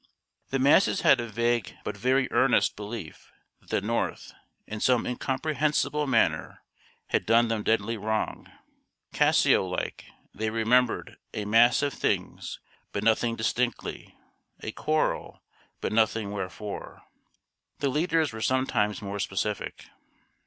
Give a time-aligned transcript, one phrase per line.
[0.49, 4.33] The masses had a vague but very earnest belief that the North,
[4.65, 6.63] in some incomprehensible manner,
[7.09, 8.51] had done them deadly wrong.
[9.13, 12.59] Cassio like, they remembered "a mass of things,
[12.91, 14.17] but nothing distinctly;
[14.61, 15.43] a quarrel,
[15.81, 17.03] but nothing wherefore."
[17.77, 19.85] The leaders were sometimes more specific.